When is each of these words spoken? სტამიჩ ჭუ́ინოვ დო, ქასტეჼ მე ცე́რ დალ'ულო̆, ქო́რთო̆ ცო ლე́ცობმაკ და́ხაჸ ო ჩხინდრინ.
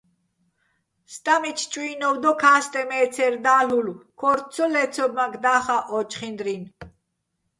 სტამიჩ 1.15 1.59
ჭუ́ინოვ 1.71 2.15
დო, 2.23 2.31
ქასტეჼ 2.41 2.81
მე 2.89 2.99
ცე́რ 3.13 3.33
დალ'ულო̆, 3.43 4.01
ქო́რთო̆ 4.19 4.49
ცო 4.53 4.65
ლე́ცობმაკ 4.73 5.33
და́ხაჸ 5.43 5.85
ო 5.95 5.99
ჩხინდრინ. 6.09 6.63